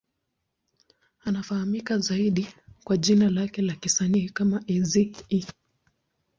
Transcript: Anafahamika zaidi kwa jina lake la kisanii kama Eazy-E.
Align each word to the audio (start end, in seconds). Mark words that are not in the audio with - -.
Anafahamika 1.21 1.97
zaidi 1.99 2.47
kwa 2.83 2.97
jina 2.97 3.29
lake 3.29 3.61
la 3.61 3.73
kisanii 3.75 4.29
kama 4.29 4.63
Eazy-E. 4.67 5.43